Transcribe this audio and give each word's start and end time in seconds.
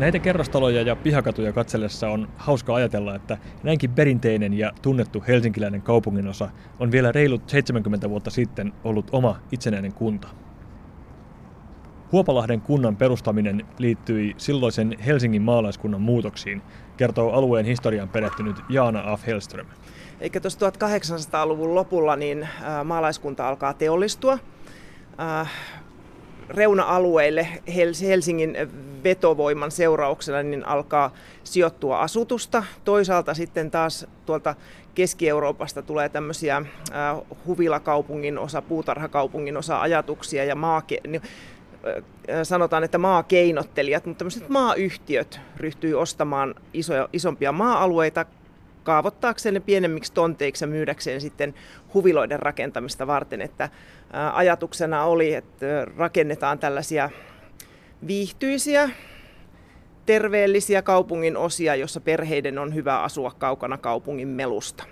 Näitä 0.00 0.18
kerrostaloja 0.18 0.82
ja 0.82 0.96
pihakatuja 0.96 1.52
katsellessa 1.52 2.08
on 2.08 2.28
hauska 2.36 2.74
ajatella, 2.74 3.14
että 3.14 3.38
näinkin 3.62 3.90
perinteinen 3.90 4.54
ja 4.54 4.72
tunnettu 4.82 5.24
helsinkiläinen 5.28 5.82
kaupunginosa 5.82 6.48
on 6.78 6.92
vielä 6.92 7.12
reilut 7.12 7.48
70 7.48 8.10
vuotta 8.10 8.30
sitten 8.30 8.72
ollut 8.84 9.08
oma 9.12 9.36
itsenäinen 9.52 9.92
kunta. 9.92 10.28
Huopalahden 12.12 12.60
kunnan 12.60 12.96
perustaminen 12.96 13.66
liittyi 13.78 14.34
silloisen 14.36 14.96
Helsingin 15.06 15.42
maalaiskunnan 15.42 16.00
muutoksiin, 16.00 16.62
kertoo 16.96 17.32
alueen 17.32 17.66
historian 17.66 18.08
perehtynyt 18.08 18.56
Jaana 18.68 19.02
Af 19.06 19.26
Hellström. 19.26 19.66
Eikä 20.20 20.40
tuossa 20.40 20.70
1800-luvun 20.70 21.74
lopulla 21.74 22.16
niin 22.16 22.48
maalaiskunta 22.84 23.48
alkaa 23.48 23.74
teollistua. 23.74 24.38
Reuna-alueille 26.50 27.48
Helsingin 28.08 28.56
vetovoiman 29.04 29.70
seurauksena 29.70 30.42
niin 30.42 30.66
alkaa 30.66 31.12
sijoittua 31.44 32.00
asutusta. 32.00 32.64
Toisaalta 32.84 33.34
sitten 33.34 33.70
taas 33.70 34.06
tuolta 34.26 34.54
Keski-Euroopasta 34.94 35.82
tulee 35.82 36.08
tämmöisiä 36.08 36.62
huvilakaupungin 37.46 38.38
osa, 38.38 38.62
puutarhakaupungin 38.62 39.56
osa 39.56 39.80
ajatuksia 39.80 40.44
ja 40.44 40.54
maake- 40.54 41.20
sanotaan, 42.42 42.84
että 42.84 42.98
maakeinottelijat, 42.98 44.06
mutta 44.06 44.18
tämmöiset 44.18 44.48
maayhtiöt 44.48 45.40
ryhtyy 45.56 45.94
ostamaan 45.94 46.54
isoja, 46.74 47.08
isompia 47.12 47.52
maa-alueita 47.52 48.24
kaavoittaakseen 48.82 49.54
ne 49.54 49.60
pienemmiksi 49.60 50.12
tonteiksi 50.12 50.64
ja 50.64 50.68
myydäkseen 50.68 51.20
sitten 51.20 51.54
huviloiden 51.94 52.38
rakentamista 52.38 53.06
varten. 53.06 53.40
Että 53.40 53.68
ajatuksena 54.32 55.04
oli, 55.04 55.34
että 55.34 55.86
rakennetaan 55.96 56.58
tällaisia 56.58 57.10
viihtyisiä, 58.06 58.90
terveellisiä 60.06 60.82
kaupungin 60.82 61.36
osia, 61.36 61.74
jossa 61.74 62.00
perheiden 62.00 62.58
on 62.58 62.74
hyvä 62.74 63.02
asua 63.02 63.32
kaukana 63.38 63.78
kaupungin 63.78 64.28
melusta. 64.28 64.84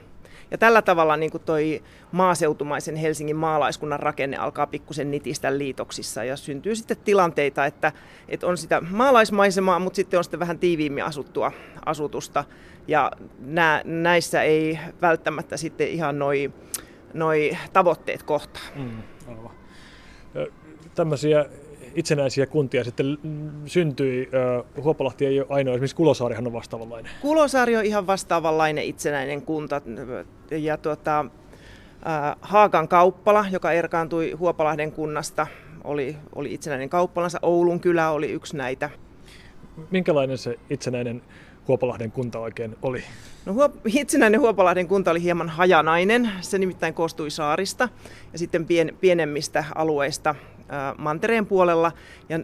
Ja 0.50 0.58
tällä 0.58 0.83
tavalla 0.83 1.17
niin 1.17 1.31
kuin 1.31 1.42
toi 1.47 1.83
maaseutumaisen 2.12 2.97
Helsingin 2.97 3.36
maalaiskunnan 3.36 4.00
rakenne 4.00 4.36
alkaa 4.36 4.67
pikkusen 4.67 5.11
nitistä 5.11 5.58
liitoksissa 5.58 6.25
ja 6.25 6.36
syntyy 6.36 6.75
sitten 6.75 6.97
tilanteita, 7.05 7.67
että, 7.67 7.92
että 8.28 8.47
on 8.47 8.58
sitä 8.58 8.80
maalaismaisemaa, 8.91 9.78
mutta 9.78 9.97
sitten 9.97 10.19
on 10.19 10.25
sitten 10.25 10.41
vähän 10.41 10.58
tiiviimmin 10.58 11.05
asuttua 11.05 11.53
asutusta. 11.86 12.45
Ja 12.89 13.11
nää, 13.39 13.83
näissä 13.84 14.42
ei 14.42 14.78
välttämättä 15.03 15.56
sitten 15.56 15.89
ihan 15.89 16.19
noi, 16.19 16.52
noi 17.14 17.56
tavoitteet 17.73 18.23
kohtaa. 18.23 18.62
Mm. 18.77 19.02
Tämmöisiä 20.95 21.47
itsenäisiä 21.98 22.46
kuntia 22.46 22.84
sitten 22.84 23.18
syntyi. 23.66 24.30
Huopalahti 24.82 25.27
ei 25.27 25.41
ole 25.41 25.46
ainoa, 25.50 25.74
esimerkiksi 25.74 25.96
Kulosaarihan 25.96 26.46
on 26.46 26.52
vastaavanlainen. 26.52 27.12
Kulosaari 27.20 27.77
on 27.77 27.84
ihan 27.84 28.06
vastaavanlainen 28.06 28.84
itsenäinen 28.84 29.42
kunta. 29.42 29.82
Ja 30.50 30.77
tuota, 30.77 31.24
Haakan 32.40 32.88
kauppala, 32.88 33.44
joka 33.50 33.72
erkaantui 33.72 34.32
Huopalahden 34.32 34.92
kunnasta, 34.92 35.46
oli, 35.84 36.16
oli 36.34 36.55
itsenäinen 36.55 36.88
kauppalansa. 36.88 37.38
Oulun 37.42 37.80
kylä 37.80 38.10
oli 38.10 38.30
yksi 38.30 38.56
näitä. 38.56 38.90
Minkälainen 39.90 40.38
se 40.38 40.58
itsenäinen 40.70 41.22
Huopalahden 41.68 42.12
kunta 42.12 42.38
oikein 42.38 42.77
oli? 42.83 43.02
No, 43.46 43.52
huop- 43.52 43.80
itsenäinen 44.00 44.40
Huopalahden 44.40 44.88
kunta 44.88 45.10
oli 45.10 45.22
hieman 45.22 45.48
hajanainen. 45.48 46.30
Se 46.40 46.58
nimittäin 46.58 46.94
koostui 46.94 47.30
saarista 47.30 47.88
ja 48.33 48.38
sitten 48.38 48.66
pien- 48.66 48.94
pienemmistä 49.00 49.64
alueista 49.74 50.34
mantereen 50.98 51.47
puolella. 51.47 51.92
Ja 52.28 52.41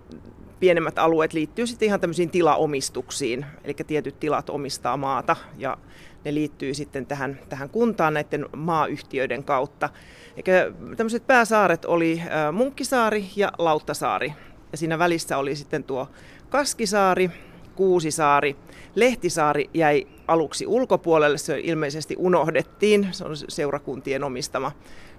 pienemmät 0.61 0.99
alueet 0.99 1.33
liittyy 1.33 1.67
sitten 1.67 1.87
ihan 1.87 2.01
tämmöisiin 2.01 2.31
tilaomistuksiin, 2.31 3.47
eli 3.65 3.75
tietyt 3.87 4.21
tilat 4.21 4.51
omistaa 4.51 4.97
maata 4.97 5.37
ja 5.59 5.79
ne 6.25 6.35
liittyy 6.35 6.75
sitten 6.75 7.07
tähän, 7.07 7.41
tähän 7.49 7.69
kuntaan 7.69 8.15
näiden 8.15 8.47
maayhtiöiden 8.57 9.45
kautta. 9.45 9.91
Eikä 10.37 10.73
tämmöiset 10.97 11.27
pääsaaret 11.27 11.85
oli 11.85 12.23
Munkkisaari 12.53 13.27
ja 13.37 13.53
Lauttasaari. 13.59 14.33
Ja 14.73 14.79
siinä 14.79 14.99
välissä 14.99 15.39
oli 15.39 15.57
sitten 15.57 15.85
tuo 15.85 16.09
Kaskisaari, 16.49 17.31
Kuusisaari. 17.77 18.57
Lehtisaari 18.95 19.71
jäi 19.75 20.07
aluksi 20.29 20.67
ulkopuolelle, 20.67 21.39
se 21.39 21.61
ilmeisesti 21.61 22.17
unohdettiin, 22.19 23.09
se 23.11 23.25
on 23.25 23.37
seurakuntien 23.49 24.25
omistama 24.25 24.73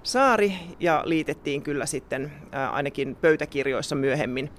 saari 0.04 0.54
ja 0.80 1.02
liitettiin 1.06 1.62
kyllä 1.62 1.86
sitten 1.86 2.32
ainakin 2.72 3.16
pöytäkirjoissa 3.22 3.96
myöhemmin 3.96 4.50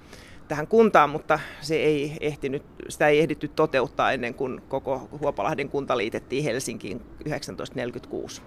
tähän 0.47 0.67
kuntaan, 0.67 1.09
mutta 1.09 1.39
se 1.61 1.75
ei 1.75 2.17
ehtinyt, 2.19 2.63
sitä 2.89 3.07
ei 3.07 3.19
ehditty 3.19 3.47
toteuttaa 3.47 4.11
ennen 4.11 4.33
kuin 4.33 4.61
koko 4.67 5.09
Huopalahden 5.21 5.69
kunta 5.69 5.97
liitettiin 5.97 6.43
Helsinkiin 6.43 6.99
1946. 6.99 8.41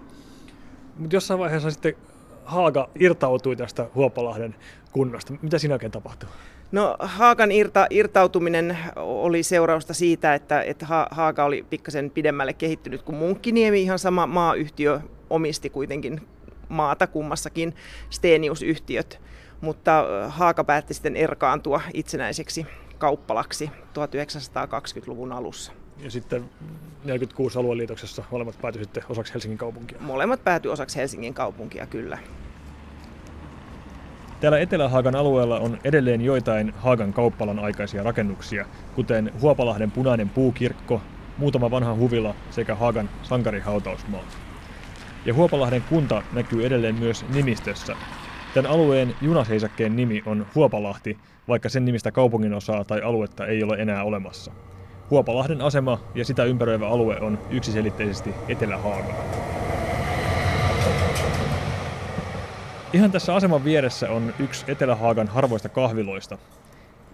Mutta 0.97 1.15
jossain 1.15 1.39
vaiheessa 1.39 1.71
sitten 1.71 1.95
Haaga 2.45 2.89
irtautui 2.99 3.55
tästä 3.55 3.85
Huopalahden 3.95 4.55
kunnasta. 4.91 5.33
Mitä 5.41 5.57
siinä 5.57 5.75
oikein 5.75 5.91
tapahtui? 5.91 6.29
No 6.71 6.95
Haakan 6.99 7.51
irta, 7.51 7.87
irtautuminen 7.89 8.77
oli 8.95 9.43
seurausta 9.43 9.93
siitä, 9.93 10.35
että, 10.35 10.61
että 10.61 10.85
Haaga 11.11 11.45
oli 11.45 11.65
pikkasen 11.69 12.11
pidemmälle 12.11 12.53
kehittynyt 12.53 13.01
kuin 13.01 13.15
Munkkiniemi. 13.15 13.81
Ihan 13.81 13.99
sama 13.99 14.27
maayhtiö 14.27 14.99
omisti 15.29 15.69
kuitenkin 15.69 16.21
maata 16.69 17.07
kummassakin 17.07 17.75
Stenius-yhtiöt, 18.09 19.21
mutta 19.61 20.05
Haaka 20.27 20.63
päätti 20.63 20.93
sitten 20.93 21.15
erkaantua 21.15 21.81
itsenäiseksi 21.93 22.65
kauppalaksi 22.97 23.71
1920-luvun 23.93 25.31
alussa. 25.31 25.71
Ja 26.03 26.11
sitten 26.11 26.49
46 27.03 27.59
alueliitoksessa 27.59 28.23
molemmat 28.31 28.61
päätyi 28.61 28.83
sitten 28.83 29.03
osaksi 29.09 29.33
Helsingin 29.33 29.57
kaupunkia. 29.57 29.97
Molemmat 30.01 30.43
päätyi 30.43 30.71
osaksi 30.71 30.97
Helsingin 30.97 31.33
kaupunkia, 31.33 31.85
kyllä. 31.87 32.17
Täällä 34.41 34.59
Etelä-Haagan 34.59 35.15
alueella 35.15 35.59
on 35.59 35.77
edelleen 35.83 36.21
joitain 36.21 36.73
Haagan 36.77 37.13
kauppalan 37.13 37.59
aikaisia 37.59 38.03
rakennuksia, 38.03 38.65
kuten 38.95 39.31
Huopalahden 39.41 39.91
punainen 39.91 40.29
puukirkko, 40.29 41.01
muutama 41.37 41.71
vanha 41.71 41.95
huvila 41.95 42.35
sekä 42.49 42.75
Haagan 42.75 43.09
sankarihautausmaa. 43.23 44.23
Ja 45.25 45.33
Huopalahden 45.33 45.83
kunta 45.89 46.23
näkyy 46.33 46.65
edelleen 46.65 46.95
myös 46.99 47.25
nimistössä. 47.33 47.95
Tämän 48.53 48.71
alueen 48.71 49.15
junaseisakkeen 49.21 49.95
nimi 49.95 50.23
on 50.25 50.45
Huopalahti, 50.55 51.17
vaikka 51.47 51.69
sen 51.69 51.85
nimistä 51.85 52.11
kaupunginosaa 52.11 52.83
tai 52.83 53.01
aluetta 53.01 53.45
ei 53.45 53.63
ole 53.63 53.75
enää 53.75 54.03
olemassa. 54.03 54.51
Huopalahden 55.09 55.61
asema 55.61 55.99
ja 56.15 56.25
sitä 56.25 56.43
ympäröivä 56.43 56.87
alue 56.87 57.19
on 57.19 57.39
yksiselitteisesti 57.49 58.33
Etelä-Haaga. 58.47 59.13
Ihan 62.93 63.11
tässä 63.11 63.35
aseman 63.35 63.63
vieressä 63.63 64.11
on 64.11 64.33
yksi 64.39 64.65
Etelä-Haagan 64.67 65.27
harvoista 65.27 65.69
kahviloista. 65.69 66.37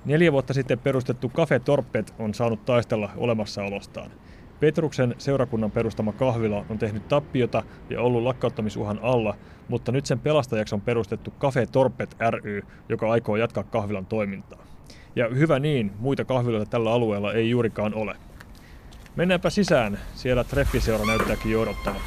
Neljä 0.06 0.32
vuotta 0.32 0.54
sitten 0.54 0.80
perustettu 0.80 1.30
Cafe 1.30 1.60
Torpet 1.60 2.14
on 2.20 2.34
saanut 2.34 2.66
taistella 2.66 3.10
olemassaolostaan. 3.18 4.12
Petruksen 4.60 5.16
seurakunnan 5.18 5.72
perustama 5.72 6.12
kahvila 6.14 6.66
on 6.70 6.78
tehnyt 6.78 7.08
tappiota 7.08 7.64
ja 7.90 8.02
ollut 8.02 8.24
lakkauttamisuhan 8.24 9.00
alla, 9.02 9.36
mutta 9.68 9.92
nyt 9.92 10.06
sen 10.06 10.20
pelastajaksi 10.20 10.76
on 10.76 10.82
perustettu 10.82 11.34
Cafe 11.40 11.66
Torpet 11.66 12.16
ry, 12.30 12.62
joka 12.90 13.12
aikoo 13.12 13.36
jatkaa 13.36 13.64
kahvilan 13.64 14.06
toimintaa. 14.06 14.64
Ja 15.16 15.30
hyvä 15.30 15.60
niin, 15.60 15.92
muita 16.00 16.26
kahviloita 16.26 16.70
tällä 16.70 16.94
alueella 16.94 17.34
ei 17.34 17.50
juurikaan 17.50 17.94
ole. 17.94 18.16
Mennäänpä 19.16 19.50
sisään, 19.50 20.00
siellä 20.16 20.44
treffiseura 20.44 21.06
näyttääkin 21.06 21.52
jo 21.52 21.62
odottava. 21.62 22.00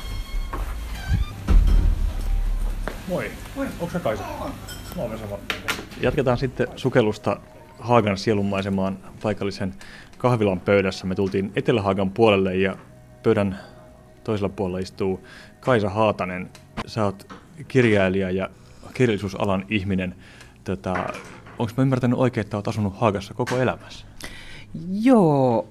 Moi. 3.11 3.31
Moi. 3.57 3.67
Onko 3.81 3.93
se 3.93 4.01
Kaisa? 4.01 4.25
Moi 4.97 5.11
Vesa 5.11 5.39
Jatketaan 6.01 6.39
sitten 6.39 6.69
sukellusta 6.77 7.41
Haagan 7.79 8.19
sielunmaisemaan 8.19 8.99
paikallisen 9.23 9.75
kahvilan 10.19 10.61
pöydässä. 10.61 11.07
Me 11.07 11.15
tultiin 11.15 11.53
Etelä-Haagan 11.57 12.11
puolelle 12.11 12.57
ja 12.57 12.77
pöydän 13.23 13.59
toisella 14.25 14.49
puolella 14.49 14.79
istuu 14.79 15.27
Kaisa 15.61 15.89
Haatanen. 15.89 16.51
Sä 16.87 17.05
oot 17.05 17.33
kirjailija 17.69 18.31
ja 18.31 18.51
kirjallisuusalan 18.95 19.65
ihminen. 19.69 20.15
Tota, 20.65 20.95
Onko 21.59 21.73
mä 21.77 21.83
ymmärtänyt 21.83 22.19
oikein, 22.19 22.45
että 22.45 22.57
oot 22.57 22.69
asunut 22.69 22.97
Haagassa 22.97 23.35
koko 23.35 23.59
elämässä? 23.59 24.07
Joo, 24.91 25.69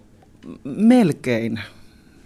melkein. 0.63 1.59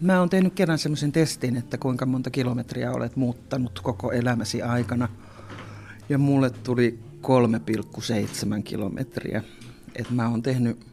Mä 0.04 0.20
oon 0.20 0.30
tehnyt 0.30 0.54
kerran 0.54 0.78
semmoisen 0.78 1.12
testin, 1.12 1.58
että 1.58 1.78
kuinka 1.78 2.06
monta 2.06 2.30
kilometriä 2.30 2.92
olet 2.92 3.16
muuttanut 3.16 3.80
koko 3.80 4.12
elämäsi 4.12 4.62
aikana. 4.62 5.10
Ja 6.10 6.18
mulle 6.18 6.50
tuli 6.50 7.00
3,7 8.58 8.64
kilometriä. 8.64 9.44
Et 9.96 10.10
mä 10.10 10.30
oon 10.30 10.44
tehnyt 10.44 10.88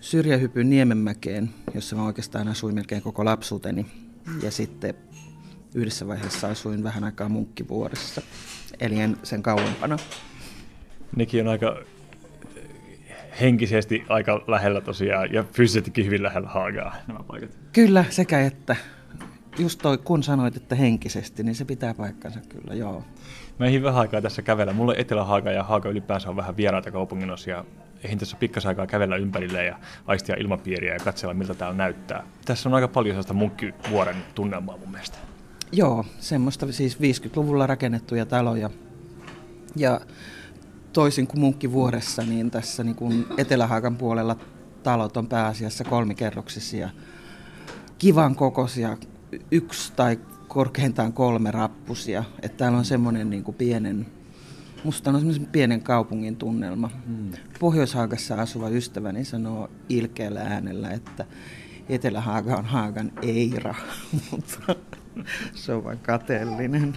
syrjähypyn 0.00 0.70
Niemenmäkeen, 0.70 1.50
jossa 1.74 1.96
mä 1.96 2.04
oikeastaan 2.04 2.48
asuin 2.48 2.74
melkein 2.74 3.02
koko 3.02 3.24
lapsuuteni. 3.24 3.86
Ja 4.42 4.50
sitten 4.50 4.94
yhdessä 5.74 6.06
vaiheessa 6.06 6.48
asuin 6.48 6.82
vähän 6.82 7.04
aikaa 7.04 7.28
Munkkivuoressa, 7.28 8.22
eli 8.80 9.00
en 9.00 9.16
sen 9.22 9.42
kauempana. 9.42 9.96
Nekin 11.16 11.40
on 11.40 11.48
aika 11.48 11.76
henkisesti 13.40 14.04
aika 14.08 14.44
lähellä 14.46 14.80
tosiaan 14.80 15.32
ja 15.32 15.44
fyysisestikin 15.52 16.06
hyvin 16.06 16.22
lähellä 16.22 16.48
Haagaa 16.48 16.96
nämä 17.06 17.20
paikat. 17.22 17.50
Kyllä, 17.72 18.04
sekä 18.10 18.40
että. 18.40 18.76
Just 19.58 19.80
toi, 19.82 19.98
kun 19.98 20.22
sanoit, 20.22 20.56
että 20.56 20.74
henkisesti, 20.74 21.42
niin 21.42 21.54
se 21.54 21.64
pitää 21.64 21.94
paikkansa 21.94 22.40
kyllä, 22.48 22.74
joo. 22.74 23.04
Mä 23.58 23.66
eihin 23.66 23.82
vähän 23.82 24.00
aikaa 24.00 24.22
tässä 24.22 24.42
kävellä. 24.42 24.72
Mulle 24.72 24.94
Etelä-Haaga 24.98 25.50
ja 25.50 25.62
Haaga 25.62 25.88
ylipäänsä 25.88 26.28
on 26.30 26.36
vähän 26.36 26.56
vieraita 26.56 26.90
kaupunginosia. 26.90 27.64
Eihin 28.04 28.18
tässä 28.18 28.36
pikkasen 28.36 28.68
aikaa 28.68 28.86
kävellä 28.86 29.16
ympärille 29.16 29.64
ja 29.64 29.78
aistia 30.06 30.36
ilmapiiriä 30.38 30.92
ja 30.92 30.98
katsella, 30.98 31.34
miltä 31.34 31.54
täällä 31.54 31.76
näyttää. 31.76 32.24
Tässä 32.44 32.68
on 32.68 32.74
aika 32.74 32.88
paljon 32.88 33.12
sellaista 33.12 33.34
munkkivuoren 33.34 34.16
tunnelmaa 34.34 34.76
mun 34.76 34.90
mielestä. 34.90 35.18
Joo, 35.72 36.04
semmoista 36.18 36.72
siis 36.72 36.98
50-luvulla 36.98 37.66
rakennettuja 37.66 38.26
taloja. 38.26 38.70
Ja 39.76 40.00
toisin 40.98 41.26
kuin 41.26 41.40
Munkkivuoressa, 41.40 42.22
niin 42.22 42.50
tässä 42.50 42.84
niin 42.84 42.96
kuin 42.96 43.26
Etelä-Haagan 43.36 43.96
puolella 43.96 44.36
talot 44.82 45.16
on 45.16 45.26
pääasiassa 45.26 45.84
kolmikerroksisia, 45.84 46.90
kivan 47.98 48.34
kokoisia, 48.34 48.96
yksi 49.50 49.92
tai 49.96 50.18
korkeintaan 50.48 51.12
kolme 51.12 51.50
rappusia. 51.50 52.24
Että 52.42 52.58
täällä 52.58 52.78
on 52.78 52.84
semmoinen 52.84 53.30
niin 53.30 53.44
kuin 53.44 53.54
pienen, 53.54 54.06
musta 54.84 55.10
on 55.10 55.16
semmoisen 55.16 55.46
pienen 55.46 55.82
kaupungin 55.82 56.36
tunnelma. 56.36 56.90
Hmm. 57.06 57.30
Pohjois-Haagassa 57.60 58.34
asuva 58.34 58.68
ystäväni 58.68 59.24
sanoo 59.24 59.70
ilkeällä 59.88 60.40
äänellä, 60.40 60.90
että 60.90 61.24
Etelä-Haaga 61.88 62.56
on 62.56 62.64
Haagan 62.64 63.12
Eira, 63.22 63.74
mutta 64.30 64.74
se 65.54 65.72
on 65.72 65.84
vain 65.84 65.98
kateellinen. 65.98 66.96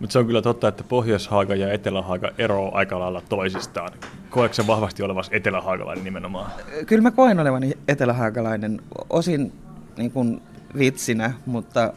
Mutta 0.00 0.12
se 0.12 0.18
on 0.18 0.26
kyllä 0.26 0.42
totta, 0.42 0.68
että 0.68 0.84
Pohjois-Haaga 0.84 1.54
ja 1.54 1.72
Etelä-Haaga 1.72 2.30
eroavat 2.38 2.74
aika 2.74 2.98
lailla 2.98 3.22
toisistaan. 3.28 3.92
Koetko 4.30 4.54
se 4.54 4.66
vahvasti 4.66 5.02
olevas 5.02 5.28
etelähaagalainen 5.32 6.04
nimenomaan? 6.04 6.50
Kyllä 6.86 7.02
mä 7.02 7.10
koen 7.10 7.40
olevani 7.40 7.72
etelähaagalainen, 7.88 8.80
osin 9.10 9.52
niin 9.96 10.10
kuin 10.10 10.42
vitsinä, 10.78 11.32
mutta 11.46 11.92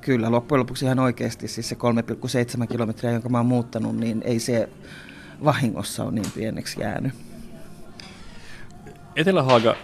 kyllä 0.00 0.30
loppujen 0.30 0.60
lopuksi 0.60 0.84
ihan 0.84 0.98
oikeasti 0.98 1.48
siis 1.48 1.68
se 1.68 1.76
3,7 2.60 2.66
kilometriä, 2.66 3.12
jonka 3.12 3.28
mä 3.28 3.38
oon 3.38 3.46
muuttanut, 3.46 3.96
niin 3.96 4.22
ei 4.24 4.38
se 4.38 4.68
vahingossa 5.44 6.04
ole 6.04 6.12
niin 6.12 6.32
pieneksi 6.34 6.80
jäänyt. 6.80 7.12
Etelähaaga, 9.16 9.74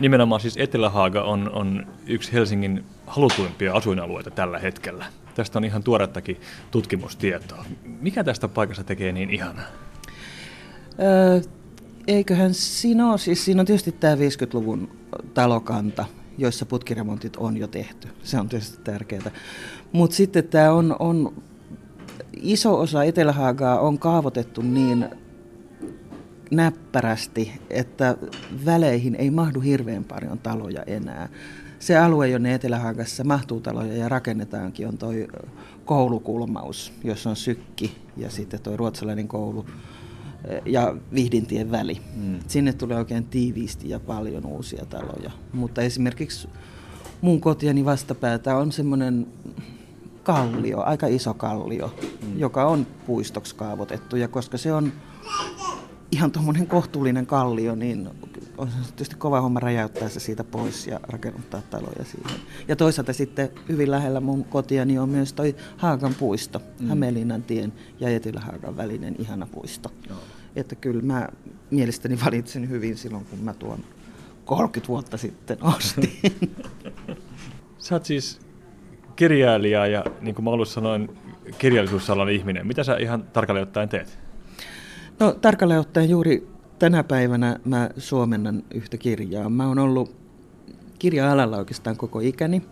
nimenomaan 0.00 0.40
siis 0.40 0.56
Etelähaaga 0.56 1.22
on, 1.22 1.50
on 1.52 1.86
yksi 2.06 2.32
Helsingin 2.32 2.84
halutuimpia 3.06 3.74
asuinalueita 3.74 4.30
tällä 4.30 4.58
hetkellä. 4.58 5.04
Tästä 5.34 5.58
on 5.58 5.64
ihan 5.64 5.82
tuorettakin 5.82 6.40
tutkimustietoa. 6.70 7.64
Mikä 8.00 8.24
tästä 8.24 8.48
paikasta 8.48 8.84
tekee 8.84 9.12
niin 9.12 9.30
ihanaa? 9.30 9.64
Öö, 11.02 11.40
eiköhän 12.06 12.54
siinä 12.54 13.10
ole, 13.10 13.18
siis 13.18 13.44
siinä 13.44 13.60
on 13.60 13.66
tietysti 13.66 13.92
tämä 13.92 14.14
50-luvun 14.14 14.90
talokanta, 15.34 16.04
joissa 16.38 16.66
putkiremontit 16.66 17.36
on 17.36 17.56
jo 17.56 17.66
tehty. 17.66 18.08
Se 18.22 18.40
on 18.40 18.48
tietysti 18.48 18.78
tärkeää. 18.84 19.30
Mutta 19.92 20.16
sitten 20.16 20.48
tämä 20.48 20.72
on, 20.72 20.96
on, 20.98 21.42
iso 22.36 22.80
osa 22.80 23.04
Etelähaagaa 23.04 23.80
on 23.80 23.98
kaavoitettu 23.98 24.62
niin 24.62 25.08
näppärästi, 26.50 27.52
että 27.70 28.16
väleihin 28.64 29.14
ei 29.14 29.30
mahdu 29.30 29.60
hirveän 29.60 30.04
paljon 30.04 30.38
taloja 30.38 30.82
enää. 30.86 31.28
Se 31.80 31.98
alue, 31.98 32.28
jonne 32.28 32.54
Etelähaagassa 32.54 33.24
mahtuu 33.24 33.60
taloja 33.60 33.96
ja 33.96 34.08
rakennetaankin, 34.08 34.88
on 34.88 34.98
tuo 34.98 35.12
koulukulmaus, 35.84 36.92
jossa 37.04 37.30
on 37.30 37.36
sykki 37.36 37.96
ja 38.16 38.30
sitten 38.30 38.60
tuo 38.60 38.76
ruotsalainen 38.76 39.28
koulu 39.28 39.66
ja 40.66 40.96
Vihdintien 41.14 41.70
väli. 41.70 42.00
Mm. 42.16 42.38
Sinne 42.46 42.72
tulee 42.72 42.98
oikein 42.98 43.24
tiiviisti 43.24 43.88
ja 43.88 44.00
paljon 44.00 44.46
uusia 44.46 44.86
taloja. 44.86 45.30
Mutta 45.52 45.82
esimerkiksi 45.82 46.48
mun 47.20 47.40
kotiani 47.40 47.84
vastapäätä 47.84 48.56
on 48.56 48.72
semmoinen 48.72 49.26
kallio, 50.22 50.80
aika 50.80 51.06
iso 51.06 51.34
kallio, 51.34 51.94
mm. 52.26 52.38
joka 52.38 52.66
on 52.66 52.86
puistoksi 53.06 53.54
kaavoitettu. 53.54 54.16
Ja 54.16 54.28
koska 54.28 54.58
se 54.58 54.72
on 54.72 54.92
ihan 56.12 56.32
tuommoinen 56.32 56.66
kohtuullinen 56.66 57.26
kallio, 57.26 57.74
niin 57.74 58.08
on 58.58 58.68
tietysti 58.86 59.16
kova 59.16 59.40
homma 59.40 59.60
räjäyttää 59.60 60.08
se 60.08 60.20
siitä 60.20 60.44
pois 60.44 60.86
ja 60.86 61.00
rakennuttaa 61.02 61.62
taloja 61.70 62.04
siihen. 62.04 62.40
Ja 62.68 62.76
toisaalta 62.76 63.12
sitten 63.12 63.50
hyvin 63.68 63.90
lähellä 63.90 64.20
mun 64.20 64.44
kotiani 64.44 64.98
on 64.98 65.08
myös 65.08 65.32
toi 65.32 65.56
Haagan 65.76 66.14
puisto, 66.14 66.62
mm. 66.80 66.88
Hämeenlinnan 66.88 67.42
tien 67.42 67.72
ja 68.00 68.08
Etelä-Haagan 68.08 68.76
välinen 68.76 69.16
ihana 69.18 69.46
puisto. 69.46 69.92
Joo. 70.08 70.18
Että 70.56 70.74
kyllä 70.74 71.02
mä 71.02 71.28
mielestäni 71.70 72.18
valitsin 72.24 72.68
hyvin 72.68 72.96
silloin, 72.96 73.24
kun 73.24 73.38
mä 73.38 73.54
tuon 73.54 73.84
30 74.44 74.88
vuotta 74.88 75.16
sitten 75.16 75.64
ostin. 75.76 76.20
Sä 77.78 77.94
oot 77.94 78.04
siis 78.04 78.40
kirjailija 79.16 79.86
ja 79.86 80.04
niin 80.20 80.34
kuin 80.34 80.44
mä 80.44 80.50
alussa 80.50 80.74
sanoin, 80.74 81.10
kirjallisuusalan 81.58 82.28
ihminen. 82.28 82.66
Mitä 82.66 82.84
sä 82.84 82.96
ihan 82.96 83.22
tarkalleen 83.22 83.66
ottaen 83.66 83.88
teet? 83.88 84.18
No 85.20 85.32
tarkalleen 85.32 85.80
ottaen 85.80 86.10
juuri 86.10 86.48
tänä 86.78 87.04
päivänä 87.04 87.60
mä 87.64 87.90
suomennan 87.96 88.62
yhtä 88.74 88.96
kirjaa. 88.96 89.48
Mä 89.48 89.68
oon 89.68 89.78
ollut 89.78 90.16
kirja-alalla 90.98 91.56
oikeastaan 91.56 91.96
koko 91.96 92.20
ikäni. 92.20 92.62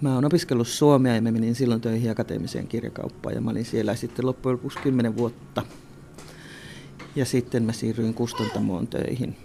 Mä 0.00 0.14
oon 0.14 0.24
opiskellut 0.24 0.68
suomea 0.68 1.14
ja 1.14 1.22
mä 1.22 1.30
menin 1.30 1.54
silloin 1.54 1.80
töihin 1.80 2.10
akateemiseen 2.10 2.68
kirjakauppaan 2.68 3.34
ja 3.34 3.40
mä 3.40 3.50
olin 3.50 3.64
siellä 3.64 3.94
sitten 3.94 4.26
loppujen 4.26 4.56
lopuksi 4.56 4.78
10 4.78 5.16
vuotta. 5.16 5.62
Ja 7.16 7.24
sitten 7.24 7.62
mä 7.62 7.72
siirryin 7.72 8.14
kustantamoon 8.14 8.86
töihin, 8.86 9.36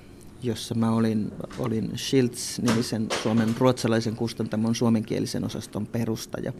jossa 0.43 0.75
mä 0.75 0.91
olin, 0.91 1.31
olin 1.59 1.91
Schiltz-nimisen 1.95 3.07
Suomen 3.23 3.55
ruotsalaisen 3.59 4.15
kustantamon 4.15 4.75
suomenkielisen 4.75 5.45
osaston 5.45 5.87
perustaja. 5.87 6.53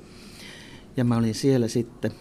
Ja 0.98 1.04
mä 1.04 1.18
olin 1.18 1.36
siellä 1.36 1.68
sitten 1.68 2.12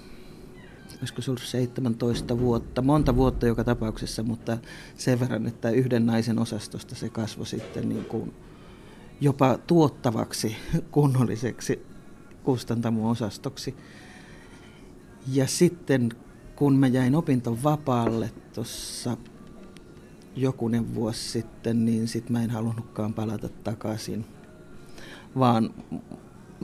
olisiko 0.98 1.22
se 1.22 1.30
ollut 1.30 1.42
17 1.42 2.38
vuotta, 2.38 2.82
monta 2.82 3.16
vuotta 3.16 3.46
joka 3.46 3.64
tapauksessa, 3.64 4.22
mutta 4.22 4.58
sen 4.96 5.20
verran, 5.20 5.46
että 5.46 5.70
yhden 5.70 6.06
naisen 6.06 6.38
osastosta 6.38 6.94
se 6.94 7.08
kasvoi 7.08 7.46
sitten 7.46 7.88
niin 7.88 8.04
kuin 8.04 8.34
jopa 9.20 9.58
tuottavaksi 9.66 10.56
kunnolliseksi 10.90 11.86
kustantamo-osastoksi. 12.44 13.76
Ja 15.32 15.46
sitten 15.46 16.08
kun 16.56 16.76
mä 16.76 16.86
jäin 16.86 17.14
opintovapaalle 17.14 18.30
tuossa 18.54 19.16
jokunen 20.36 20.94
vuosi 20.94 21.28
sitten, 21.28 21.84
niin 21.84 22.08
sit 22.08 22.30
mä 22.30 22.42
en 22.42 22.50
halunnutkaan 22.50 23.14
palata 23.14 23.48
takaisin, 23.48 24.24
vaan 25.38 25.74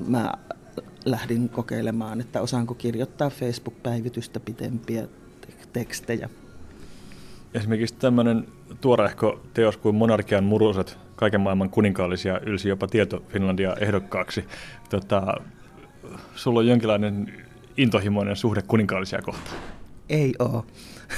mä 0.06 0.32
lähdin 1.06 1.48
kokeilemaan, 1.48 2.20
että 2.20 2.40
osaanko 2.40 2.74
kirjoittaa 2.74 3.30
Facebook-päivitystä 3.30 4.40
pitempiä 4.40 5.08
tekstejä. 5.72 6.28
Esimerkiksi 7.54 7.94
tämmöinen 7.94 8.46
tuorehko 8.80 9.40
teos 9.54 9.76
kuin 9.76 9.94
Monarkian 9.94 10.44
muruset, 10.44 10.98
kaiken 11.16 11.40
maailman 11.40 11.70
kuninkaallisia, 11.70 12.40
ylsi 12.40 12.68
jopa 12.68 12.86
Tieto 12.86 13.22
Finlandia 13.28 13.76
ehdokkaaksi. 13.80 14.44
Tota, 14.90 15.34
sulla 16.34 16.60
on 16.60 16.66
jonkinlainen 16.66 17.44
intohimoinen 17.76 18.36
suhde 18.36 18.62
kuninkaallisia 18.62 19.22
kohtaan. 19.22 19.56
Ei 20.08 20.34
oo. 20.38 20.66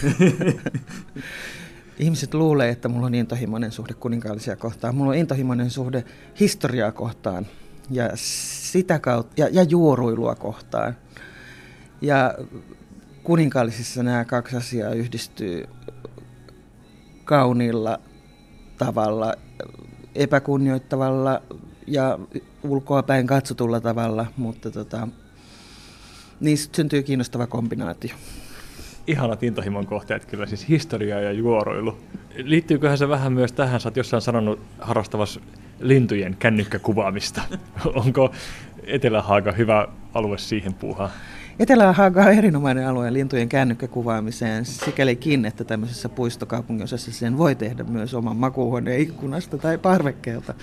Ihmiset 1.98 2.34
luulee, 2.34 2.68
että 2.68 2.88
mulla 2.88 3.06
on 3.06 3.14
intohimoinen 3.14 3.72
suhde 3.72 3.94
kuninkaallisia 3.94 4.56
kohtaan. 4.56 4.94
Mulla 4.94 5.10
on 5.10 5.16
intohimoinen 5.16 5.70
suhde 5.70 6.04
historiaa 6.40 6.92
kohtaan 6.92 7.46
ja 7.90 8.10
sitä 8.14 8.98
kautta, 8.98 9.34
ja, 9.36 9.48
ja 9.52 9.62
juoruilua 9.62 10.34
kohtaan. 10.34 10.96
Ja 12.00 12.34
kuninkaallisissa 13.22 14.02
nämä 14.02 14.24
kaksi 14.24 14.56
asiaa 14.56 14.92
yhdistyy 14.92 15.64
kauniilla 17.24 17.98
tavalla, 18.78 19.34
epäkunnioittavalla 20.14 21.42
ja 21.86 22.18
ulkoapäin 22.62 23.26
katsotulla 23.26 23.80
tavalla, 23.80 24.26
mutta 24.36 24.70
tota, 24.70 25.08
niistä 26.40 26.76
syntyy 26.76 27.02
kiinnostava 27.02 27.46
kombinaatio. 27.46 28.14
Ihanat 29.06 29.42
intohimon 29.42 29.86
kohteet 29.86 30.24
kyllä, 30.24 30.46
siis 30.46 30.68
historia 30.68 31.20
ja 31.20 31.32
juoroilu. 31.32 31.98
Liittyyköhän 32.36 32.98
se 32.98 33.08
vähän 33.08 33.32
myös 33.32 33.52
tähän, 33.52 33.80
sä 33.80 33.88
oot 33.88 33.96
jossain 33.96 34.22
sanonut 34.22 34.60
harrastavassa 34.78 35.40
lintujen 35.80 36.36
kännykkäkuvaamista. 36.38 37.42
Onko 38.04 38.32
Etelä-Haaga 38.86 39.52
hyvä 39.52 39.88
alue 40.14 40.38
siihen 40.38 40.74
puuhaan? 40.74 41.10
Etelä-Haaga 41.58 42.22
on 42.24 42.32
erinomainen 42.32 42.88
alue 42.88 43.12
lintujen 43.12 43.48
kännykkäkuvaamiseen 43.48 44.64
sikälikin, 44.64 45.44
että 45.44 45.64
tämmöisessä 45.64 46.08
puistokaupunginosassa 46.08 47.12
sen 47.12 47.38
voi 47.38 47.54
tehdä 47.54 47.84
myös 47.84 48.14
oman 48.14 48.36
makuuhuoneen 48.36 49.00
ikkunasta 49.00 49.58
tai 49.58 49.78
parvekkeelta, 49.78 50.54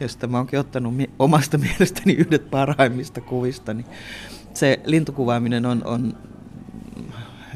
josta 0.00 0.26
mä 0.26 0.36
oonkin 0.36 0.58
ottanut 0.58 0.94
omasta 1.18 1.58
mielestäni 1.68 2.12
yhdet 2.12 2.50
parhaimmista 2.50 3.20
kuvista. 3.20 3.74
Niin 3.74 3.86
se 4.54 4.80
lintukuvaaminen 4.84 5.66
on, 5.66 5.82
on 5.84 6.16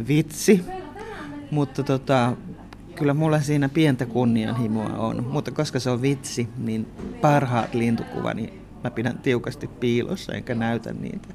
vitsi, 0.09 0.65
mutta 1.51 1.83
tota, 1.83 2.33
kyllä 3.01 3.15
mulla 3.15 3.41
siinä 3.41 3.69
pientä 3.69 4.07
kunnianhimoa 4.07 4.99
on, 4.99 5.27
mutta 5.31 5.51
koska 5.51 5.81
se 5.81 5.91
on 5.91 6.03
vitsi, 6.03 6.49
niin 6.59 6.87
parhaat 7.21 7.75
lintukuvani 7.75 8.53
mä 8.85 8.91
pidän 8.91 9.19
tiukasti 9.19 9.67
piilossa 9.67 10.33
enkä 10.33 10.55
näytä 10.55 10.93
niitä. 10.93 11.29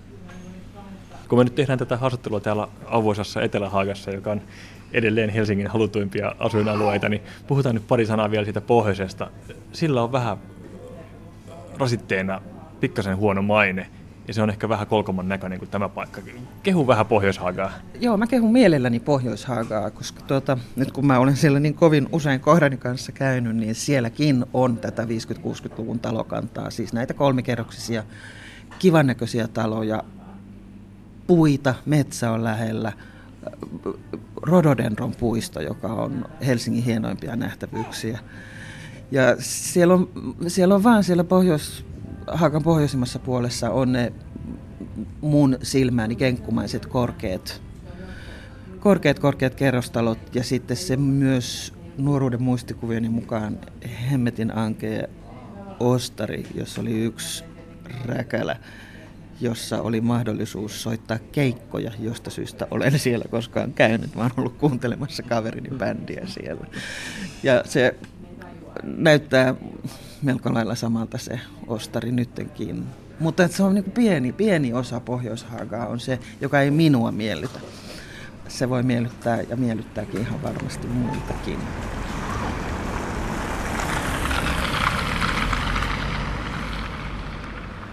Kun 1.30 1.38
me 1.38 1.44
nyt 1.44 1.56
tehdään 1.56 1.80
tätä 1.80 1.98
haastattelua 1.98 2.40
täällä 2.40 2.68
avoisassa 2.86 3.42
Etelä-Haagassa, 3.42 4.12
joka 4.12 4.32
on 4.32 4.42
edelleen 4.94 5.30
Helsingin 5.30 5.68
halutuimpia 5.68 6.36
asuinalueita, 6.40 7.10
niin 7.10 7.22
puhutaan 7.48 7.76
nyt 7.76 7.88
pari 7.88 8.06
sanaa 8.06 8.32
vielä 8.32 8.44
siitä 8.44 8.62
pohjoisesta. 8.62 9.32
Sillä 9.72 10.04
on 10.04 10.12
vähän 10.12 10.38
rasitteena 11.78 12.42
pikkasen 12.80 13.18
huono 13.18 13.42
maine, 13.42 13.88
ja 14.28 14.34
se 14.34 14.42
on 14.42 14.50
ehkä 14.50 14.70
vähän 14.70 14.88
kolkoman 14.88 15.28
näköinen 15.28 15.60
kuin 15.60 15.70
tämä 15.70 15.90
paikka. 15.90 16.22
Kehu 16.64 16.88
vähän 16.88 17.06
Pohjoishaagaa. 17.06 17.72
Joo, 18.00 18.18
mä 18.18 18.28
kehun 18.28 18.52
mielelläni 18.52 19.00
Pohjoishaagaa, 19.00 19.92
koska 19.92 20.22
tuota, 20.22 20.58
nyt 20.76 20.92
kun 20.92 21.06
mä 21.06 21.20
olen 21.20 21.36
siellä 21.36 21.60
niin 21.60 21.74
kovin 21.74 22.10
usein 22.12 22.40
kohdani 22.40 22.78
kanssa 22.78 23.12
käynyt, 23.12 23.56
niin 23.56 23.76
sielläkin 23.76 24.46
on 24.54 24.78
tätä 24.78 25.04
50-60-luvun 25.04 26.00
talokantaa, 26.00 26.70
siis 26.70 26.94
näitä 26.94 27.14
kolmikerroksisia 27.14 28.04
kivannäköisiä 28.80 29.48
taloja, 29.48 30.04
puita, 31.28 31.76
metsä 31.86 32.32
on 32.32 32.44
lähellä, 32.44 32.94
Rododendron 34.42 35.16
puisto, 35.20 35.62
joka 35.62 35.88
on 35.88 36.26
Helsingin 36.46 36.84
hienoimpia 36.84 37.36
nähtävyyksiä. 37.36 38.20
Ja 39.12 39.36
siellä 39.40 39.94
on, 39.94 40.10
siellä 40.48 40.76
on 40.76 40.84
vaan 40.84 41.04
siellä 41.04 41.24
pohjois, 41.24 41.86
Haakan 42.28 42.64
pohjoisimmassa 42.64 43.20
puolessa 43.20 43.70
on 43.70 43.92
ne 43.92 44.14
mun 45.22 45.58
silmäni 45.64 46.16
kenkkumaiset 46.16 46.86
korkeat, 46.86 47.62
korkeat, 48.80 49.20
korkeat 49.20 49.56
kerrostalot 49.56 50.36
ja 50.36 50.44
sitten 50.44 50.78
se 50.78 50.98
myös 50.98 51.74
nuoruuden 51.98 52.44
muistikuvieni 52.44 53.10
mukaan 53.10 53.58
Hemmetin 54.12 54.58
Anke 54.58 55.10
Ostari, 55.80 56.48
jossa 56.56 56.82
oli 56.82 57.04
yksi 57.04 57.44
räkälä, 58.06 58.56
jossa 59.42 59.82
oli 59.82 60.02
mahdollisuus 60.02 60.84
soittaa 60.84 61.20
keikkoja, 61.32 61.92
josta 62.00 62.30
syystä 62.30 62.68
olen 62.72 63.00
siellä 63.00 63.26
koskaan 63.32 63.74
käynyt. 63.74 64.16
Mä 64.16 64.22
oon 64.22 64.32
ollut 64.38 64.58
kuuntelemassa 64.58 65.24
kaverini 65.24 65.70
bändiä 65.78 66.26
siellä. 66.26 66.68
Ja 67.44 67.64
se 67.66 67.96
näyttää 68.84 69.56
melko 70.22 70.54
lailla 70.54 70.76
samalta 70.76 71.18
se 71.18 71.40
ostari 71.68 72.12
nyttenkin. 72.12 72.84
Mutta 73.20 73.48
se 73.48 73.64
on 73.64 73.74
niin 73.74 73.92
pieni, 73.92 74.34
pieni 74.34 74.74
osa 74.74 75.00
pohjois 75.00 75.46
on 75.88 76.00
se, 76.00 76.20
joka 76.42 76.62
ei 76.62 76.72
minua 76.72 77.12
miellytä. 77.12 77.60
Se 78.48 78.70
voi 78.70 78.84
miellyttää 78.84 79.42
ja 79.42 79.58
miellyttääkin 79.58 80.22
ihan 80.22 80.44
varmasti 80.44 80.88
muitakin. 80.88 81.60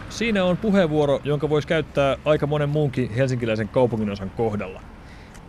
Siinä 0.09 0.45
on 0.45 0.57
puheenvuoro, 0.57 1.21
jonka 1.25 1.49
voisi 1.49 1.69
käyttää 1.69 2.17
aika 2.25 2.47
monen 2.47 2.69
muunkin 2.69 3.11
helsinkiläisen 3.11 3.69
kaupunginosan 3.69 4.31
kohdalla. 4.31 4.91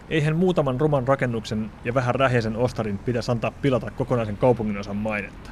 Eihän 0.09 0.35
muutaman 0.35 0.81
ruman 0.81 1.07
rakennuksen 1.07 1.71
ja 1.85 1.93
vähän 1.93 2.15
rähjäisen 2.15 2.57
ostarin 2.57 2.99
pitäisi 2.99 3.31
antaa 3.31 3.51
pilata 3.51 3.91
kokonaisen 3.91 4.37
kaupunginosan 4.37 4.95
mainetta. 4.95 5.51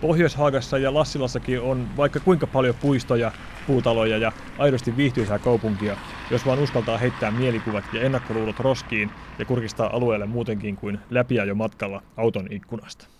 Pohjois-Haagassa 0.00 0.78
ja 0.78 0.94
Lassilassakin 0.94 1.60
on 1.60 1.96
vaikka 1.96 2.20
kuinka 2.20 2.46
paljon 2.46 2.74
puistoja, 2.80 3.32
puutaloja 3.66 4.18
ja 4.18 4.32
aidosti 4.56 4.96
viihtyisää 4.96 5.38
kaupunkia, 5.38 5.96
jos 6.30 6.46
vaan 6.46 6.58
uskaltaa 6.58 6.98
heittää 6.98 7.30
mielikuvat 7.30 7.84
ja 7.92 8.00
ennakkoluulot 8.00 8.60
roskiin 8.60 9.10
ja 9.38 9.44
kurkistaa 9.46 9.90
alueelle 9.92 10.26
muutenkin 10.26 10.76
kuin 10.76 10.98
läpiä 11.10 11.44
jo 11.44 11.54
matkalla 11.54 12.02
auton 12.16 12.46
ikkunasta. 12.50 13.17